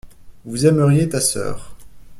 Vous 0.45 0.65
aimeriez 0.65 1.09
ta 1.09 1.21
sœur. 1.21 1.75